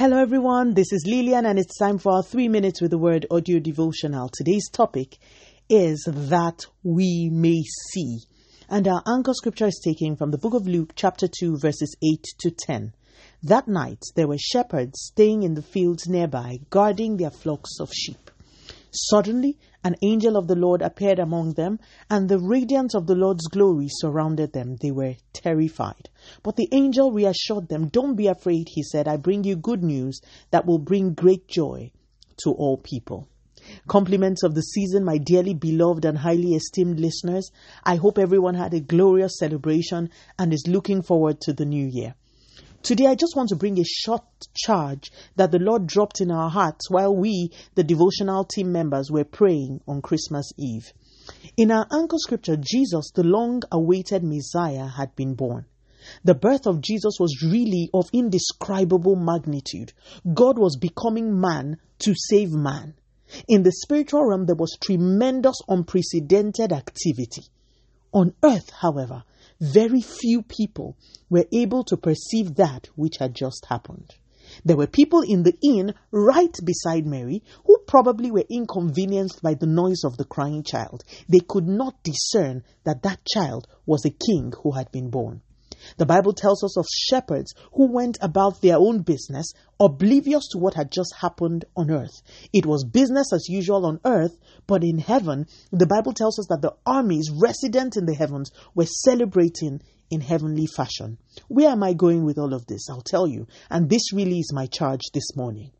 Hello, 0.00 0.16
everyone. 0.16 0.72
This 0.72 0.94
is 0.94 1.04
Lillian, 1.06 1.44
and 1.44 1.58
it's 1.58 1.76
time 1.76 1.98
for 1.98 2.12
our 2.12 2.22
three 2.22 2.48
minutes 2.48 2.80
with 2.80 2.90
the 2.90 2.96
word 2.96 3.26
audio 3.30 3.58
devotional. 3.58 4.30
Today's 4.30 4.66
topic 4.70 5.18
is 5.68 6.08
that 6.10 6.64
we 6.82 7.28
may 7.30 7.62
see. 7.92 8.20
And 8.70 8.88
our 8.88 9.02
anchor 9.06 9.34
scripture 9.34 9.66
is 9.66 9.78
taken 9.84 10.16
from 10.16 10.30
the 10.30 10.38
book 10.38 10.54
of 10.54 10.66
Luke, 10.66 10.94
chapter 10.96 11.28
2, 11.28 11.58
verses 11.58 11.94
8 12.02 12.24
to 12.38 12.50
10. 12.50 12.94
That 13.42 13.68
night 13.68 14.02
there 14.16 14.26
were 14.26 14.38
shepherds 14.38 14.98
staying 15.12 15.42
in 15.42 15.52
the 15.52 15.60
fields 15.60 16.08
nearby, 16.08 16.60
guarding 16.70 17.18
their 17.18 17.30
flocks 17.30 17.78
of 17.78 17.92
sheep. 17.92 18.30
Suddenly, 18.92 19.58
an 19.82 19.96
angel 20.02 20.36
of 20.36 20.46
the 20.46 20.56
Lord 20.56 20.82
appeared 20.82 21.18
among 21.18 21.54
them, 21.54 21.78
and 22.10 22.28
the 22.28 22.38
radiance 22.38 22.94
of 22.94 23.06
the 23.06 23.14
Lord's 23.14 23.46
glory 23.46 23.88
surrounded 23.88 24.52
them. 24.52 24.76
They 24.80 24.90
were 24.90 25.14
terrified. 25.32 26.10
But 26.42 26.56
the 26.56 26.68
angel 26.72 27.12
reassured 27.12 27.68
them, 27.68 27.88
Don't 27.88 28.14
be 28.14 28.26
afraid, 28.26 28.68
he 28.68 28.82
said. 28.82 29.08
I 29.08 29.16
bring 29.16 29.44
you 29.44 29.56
good 29.56 29.82
news 29.82 30.20
that 30.50 30.66
will 30.66 30.78
bring 30.78 31.14
great 31.14 31.48
joy 31.48 31.92
to 32.44 32.50
all 32.50 32.76
people. 32.76 33.28
Compliments 33.86 34.42
of 34.42 34.54
the 34.54 34.62
season, 34.62 35.04
my 35.04 35.18
dearly 35.18 35.54
beloved 35.54 36.04
and 36.04 36.18
highly 36.18 36.54
esteemed 36.54 36.98
listeners. 36.98 37.50
I 37.84 37.96
hope 37.96 38.18
everyone 38.18 38.54
had 38.54 38.74
a 38.74 38.80
glorious 38.80 39.38
celebration 39.38 40.10
and 40.38 40.52
is 40.52 40.66
looking 40.66 41.02
forward 41.02 41.40
to 41.42 41.52
the 41.52 41.66
new 41.66 41.86
year. 41.86 42.14
Today, 42.82 43.06
I 43.06 43.14
just 43.14 43.36
want 43.36 43.50
to 43.50 43.56
bring 43.56 43.78
a 43.78 43.84
short 43.84 44.22
charge 44.54 45.12
that 45.36 45.50
the 45.50 45.58
Lord 45.58 45.86
dropped 45.86 46.22
in 46.22 46.30
our 46.30 46.48
hearts 46.48 46.90
while 46.90 47.14
we, 47.14 47.50
the 47.74 47.84
devotional 47.84 48.44
team 48.44 48.72
members, 48.72 49.10
were 49.10 49.24
praying 49.24 49.82
on 49.86 50.00
Christmas 50.00 50.50
Eve. 50.58 50.90
In 51.58 51.70
our 51.70 51.86
anchor 51.92 52.16
scripture, 52.16 52.56
Jesus, 52.56 53.10
the 53.14 53.22
long 53.22 53.62
awaited 53.70 54.24
Messiah, 54.24 54.86
had 54.86 55.14
been 55.14 55.34
born. 55.34 55.66
The 56.24 56.34
birth 56.34 56.66
of 56.66 56.80
Jesus 56.80 57.18
was 57.20 57.44
really 57.44 57.90
of 57.92 58.08
indescribable 58.14 59.14
magnitude. 59.14 59.92
God 60.32 60.58
was 60.58 60.78
becoming 60.78 61.38
man 61.38 61.76
to 61.98 62.14
save 62.16 62.52
man. 62.52 62.94
In 63.46 63.62
the 63.62 63.72
spiritual 63.72 64.24
realm, 64.24 64.46
there 64.46 64.56
was 64.56 64.78
tremendous, 64.80 65.58
unprecedented 65.68 66.72
activity. 66.72 67.42
On 68.12 68.32
earth, 68.42 68.70
however, 68.70 69.22
very 69.60 70.00
few 70.00 70.42
people 70.42 70.96
were 71.28 71.46
able 71.52 71.84
to 71.84 71.96
perceive 71.96 72.54
that 72.56 72.88
which 72.96 73.18
had 73.18 73.34
just 73.34 73.66
happened. 73.68 74.14
There 74.64 74.76
were 74.76 74.86
people 74.86 75.20
in 75.20 75.42
the 75.42 75.56
inn 75.62 75.94
right 76.10 76.56
beside 76.64 77.06
Mary 77.06 77.42
who 77.66 77.78
probably 77.86 78.30
were 78.30 78.44
inconvenienced 78.48 79.42
by 79.42 79.54
the 79.54 79.66
noise 79.66 80.02
of 80.04 80.16
the 80.16 80.24
crying 80.24 80.64
child. 80.64 81.04
They 81.28 81.40
could 81.40 81.68
not 81.68 82.02
discern 82.02 82.64
that 82.84 83.02
that 83.02 83.24
child 83.24 83.68
was 83.86 84.04
a 84.04 84.10
king 84.10 84.52
who 84.62 84.72
had 84.72 84.90
been 84.90 85.10
born. 85.10 85.42
The 85.96 86.06
Bible 86.06 86.32
tells 86.32 86.62
us 86.64 86.76
of 86.76 86.86
shepherds 86.86 87.54
who 87.72 87.92
went 87.92 88.18
about 88.20 88.60
their 88.60 88.76
own 88.76 89.02
business, 89.02 89.52
oblivious 89.78 90.48
to 90.48 90.58
what 90.58 90.74
had 90.74 90.90
just 90.90 91.14
happened 91.20 91.64
on 91.76 91.90
earth. 91.90 92.22
It 92.52 92.66
was 92.66 92.84
business 92.84 93.32
as 93.32 93.48
usual 93.48 93.86
on 93.86 94.00
earth, 94.04 94.36
but 94.66 94.84
in 94.84 94.98
heaven, 94.98 95.46
the 95.72 95.86
Bible 95.86 96.12
tells 96.12 96.38
us 96.38 96.46
that 96.48 96.62
the 96.62 96.74
armies 96.84 97.30
resident 97.30 97.96
in 97.96 98.06
the 98.06 98.14
heavens 98.14 98.50
were 98.74 98.86
celebrating 98.86 99.80
in 100.10 100.20
heavenly 100.20 100.66
fashion. 100.66 101.18
Where 101.48 101.70
am 101.70 101.82
I 101.82 101.94
going 101.94 102.24
with 102.24 102.38
all 102.38 102.52
of 102.52 102.66
this? 102.66 102.88
I'll 102.90 103.00
tell 103.00 103.26
you. 103.26 103.46
And 103.70 103.88
this 103.88 104.12
really 104.12 104.38
is 104.38 104.52
my 104.52 104.66
charge 104.66 105.02
this 105.14 105.36
morning. 105.36 105.70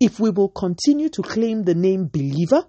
If 0.00 0.18
we 0.18 0.30
will 0.30 0.48
continue 0.48 1.08
to 1.10 1.22
claim 1.22 1.62
the 1.62 1.74
name 1.74 2.08
believer 2.12 2.64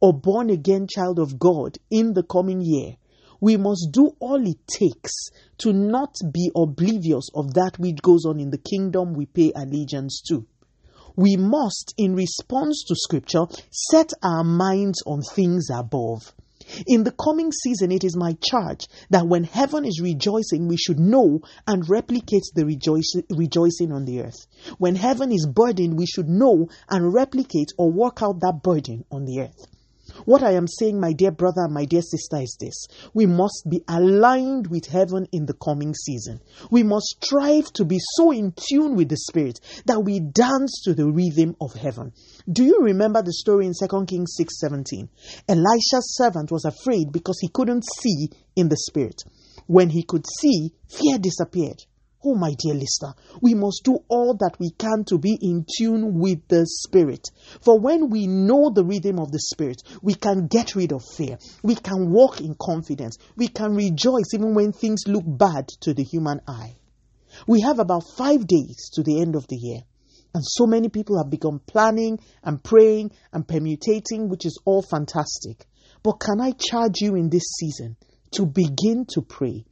or 0.00 0.12
born 0.12 0.50
again 0.50 0.86
child 0.92 1.18
of 1.18 1.38
God 1.38 1.78
in 1.90 2.12
the 2.12 2.22
coming 2.22 2.60
year, 2.60 2.96
we 3.42 3.56
must 3.56 3.88
do 3.90 4.12
all 4.20 4.46
it 4.46 4.66
takes 4.68 5.12
to 5.58 5.72
not 5.72 6.14
be 6.32 6.52
oblivious 6.54 7.28
of 7.34 7.54
that 7.54 7.76
which 7.76 8.00
goes 8.00 8.24
on 8.24 8.38
in 8.38 8.50
the 8.50 8.56
kingdom 8.56 9.14
we 9.14 9.26
pay 9.26 9.50
allegiance 9.56 10.22
to. 10.28 10.46
We 11.16 11.36
must, 11.36 11.92
in 11.98 12.14
response 12.14 12.84
to 12.86 12.94
scripture, 12.94 13.46
set 13.70 14.12
our 14.22 14.44
minds 14.44 15.02
on 15.04 15.22
things 15.34 15.70
above. 15.74 16.32
In 16.86 17.02
the 17.02 17.10
coming 17.10 17.50
season, 17.50 17.90
it 17.90 18.04
is 18.04 18.16
my 18.16 18.36
charge 18.48 18.86
that 19.10 19.26
when 19.26 19.42
heaven 19.42 19.84
is 19.84 20.00
rejoicing, 20.00 20.68
we 20.68 20.76
should 20.76 21.00
know 21.00 21.40
and 21.66 21.88
replicate 21.90 22.44
the 22.54 22.64
rejoicing 22.64 23.90
on 23.90 24.04
the 24.04 24.22
earth. 24.22 24.46
When 24.78 24.94
heaven 24.94 25.32
is 25.32 25.48
burdened, 25.52 25.98
we 25.98 26.06
should 26.06 26.28
know 26.28 26.68
and 26.88 27.12
replicate 27.12 27.72
or 27.76 27.90
work 27.90 28.22
out 28.22 28.38
that 28.38 28.60
burden 28.62 29.04
on 29.10 29.24
the 29.24 29.40
earth. 29.40 29.66
What 30.24 30.42
I 30.42 30.52
am 30.52 30.68
saying, 30.68 31.00
my 31.00 31.12
dear 31.12 31.32
brother 31.32 31.62
and 31.64 31.74
my 31.74 31.84
dear 31.84 32.02
sister, 32.02 32.36
is 32.36 32.56
this. 32.60 32.86
We 33.12 33.26
must 33.26 33.66
be 33.68 33.82
aligned 33.88 34.68
with 34.68 34.86
heaven 34.86 35.26
in 35.32 35.46
the 35.46 35.54
coming 35.54 35.94
season. 35.94 36.40
We 36.70 36.82
must 36.82 37.16
strive 37.22 37.72
to 37.74 37.84
be 37.84 37.98
so 38.16 38.30
in 38.30 38.52
tune 38.52 38.94
with 38.94 39.08
the 39.08 39.16
Spirit 39.16 39.60
that 39.86 40.04
we 40.04 40.20
dance 40.20 40.82
to 40.84 40.94
the 40.94 41.06
rhythm 41.06 41.56
of 41.60 41.74
heaven. 41.74 42.12
Do 42.50 42.64
you 42.64 42.80
remember 42.80 43.22
the 43.22 43.32
story 43.32 43.66
in 43.66 43.72
2 43.72 44.06
Kings 44.06 44.34
6 44.36 44.60
17? 44.60 45.08
Elisha's 45.48 46.16
servant 46.16 46.50
was 46.50 46.64
afraid 46.64 47.12
because 47.12 47.38
he 47.40 47.48
couldn't 47.48 47.84
see 48.00 48.30
in 48.54 48.68
the 48.68 48.76
Spirit. 48.76 49.22
When 49.66 49.90
he 49.90 50.02
could 50.02 50.26
see, 50.40 50.72
fear 50.88 51.18
disappeared. 51.18 51.82
Oh, 52.24 52.36
my 52.36 52.54
dear 52.56 52.74
listener, 52.74 53.14
we 53.40 53.54
must 53.54 53.82
do 53.84 53.98
all 54.08 54.34
that 54.34 54.56
we 54.60 54.70
can 54.70 55.04
to 55.06 55.18
be 55.18 55.36
in 55.40 55.66
tune 55.76 56.20
with 56.20 56.46
the 56.46 56.64
Spirit. 56.66 57.28
For 57.62 57.80
when 57.80 58.10
we 58.10 58.28
know 58.28 58.70
the 58.70 58.84
rhythm 58.84 59.18
of 59.18 59.32
the 59.32 59.40
Spirit, 59.40 59.82
we 60.02 60.14
can 60.14 60.46
get 60.46 60.76
rid 60.76 60.92
of 60.92 61.02
fear. 61.16 61.38
We 61.64 61.74
can 61.74 62.12
walk 62.12 62.40
in 62.40 62.54
confidence. 62.60 63.18
We 63.36 63.48
can 63.48 63.74
rejoice 63.74 64.34
even 64.34 64.54
when 64.54 64.72
things 64.72 65.02
look 65.08 65.24
bad 65.26 65.66
to 65.80 65.94
the 65.94 66.04
human 66.04 66.40
eye. 66.46 66.76
We 67.48 67.62
have 67.62 67.80
about 67.80 68.04
five 68.16 68.46
days 68.46 68.90
to 68.94 69.02
the 69.02 69.20
end 69.20 69.34
of 69.34 69.48
the 69.48 69.56
year. 69.56 69.80
And 70.34 70.44
so 70.46 70.66
many 70.66 70.88
people 70.88 71.18
have 71.18 71.30
begun 71.30 71.58
planning 71.66 72.20
and 72.42 72.62
praying 72.62 73.10
and 73.32 73.46
permutating, 73.46 74.28
which 74.28 74.46
is 74.46 74.58
all 74.64 74.82
fantastic. 74.82 75.66
But 76.02 76.20
can 76.20 76.40
I 76.40 76.52
charge 76.52 77.00
you 77.00 77.16
in 77.16 77.28
this 77.30 77.44
season 77.58 77.96
to 78.32 78.46
begin 78.46 79.06
to 79.10 79.22
pray? 79.22 79.64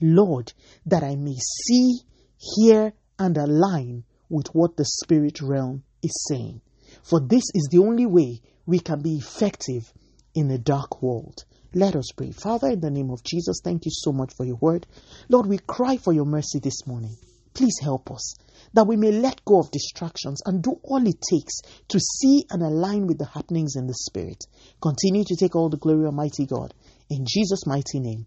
Lord, 0.00 0.52
that 0.86 1.02
I 1.02 1.16
may 1.16 1.36
see, 1.36 2.00
hear, 2.36 2.92
and 3.18 3.36
align 3.36 4.04
with 4.28 4.48
what 4.54 4.76
the 4.76 4.84
spirit 4.84 5.40
realm 5.40 5.84
is 6.02 6.26
saying. 6.28 6.60
For 7.02 7.20
this 7.20 7.44
is 7.54 7.68
the 7.70 7.78
only 7.78 8.06
way 8.06 8.40
we 8.66 8.78
can 8.78 9.00
be 9.00 9.16
effective 9.16 9.92
in 10.34 10.50
a 10.50 10.58
dark 10.58 11.02
world. 11.02 11.44
Let 11.74 11.96
us 11.96 12.12
pray. 12.16 12.30
Father, 12.30 12.68
in 12.68 12.80
the 12.80 12.90
name 12.90 13.10
of 13.10 13.22
Jesus, 13.22 13.60
thank 13.62 13.84
you 13.84 13.90
so 13.92 14.12
much 14.12 14.32
for 14.34 14.44
your 14.44 14.56
word. 14.56 14.86
Lord, 15.28 15.46
we 15.46 15.58
cry 15.58 15.96
for 15.96 16.12
your 16.12 16.24
mercy 16.24 16.58
this 16.58 16.86
morning. 16.86 17.16
Please 17.54 17.78
help 17.82 18.10
us 18.10 18.34
that 18.74 18.86
we 18.86 18.96
may 18.96 19.10
let 19.10 19.44
go 19.44 19.58
of 19.58 19.70
distractions 19.70 20.40
and 20.46 20.62
do 20.62 20.78
all 20.84 21.06
it 21.06 21.20
takes 21.30 21.60
to 21.88 21.98
see 21.98 22.44
and 22.50 22.62
align 22.62 23.06
with 23.06 23.18
the 23.18 23.26
happenings 23.26 23.76
in 23.76 23.86
the 23.86 23.94
Spirit. 23.94 24.44
Continue 24.80 25.24
to 25.24 25.36
take 25.36 25.56
all 25.56 25.68
the 25.68 25.76
glory, 25.76 26.06
Almighty 26.06 26.46
God. 26.46 26.72
In 27.10 27.24
Jesus' 27.26 27.66
mighty 27.66 28.00
name 28.00 28.26